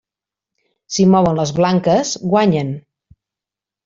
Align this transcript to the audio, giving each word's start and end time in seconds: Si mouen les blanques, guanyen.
Si 0.95 1.03
mouen 1.15 1.37
les 1.39 1.51
blanques, 1.59 2.13
guanyen. 2.31 2.73